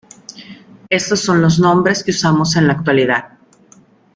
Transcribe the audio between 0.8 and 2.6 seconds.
Estos son los nombres que usamos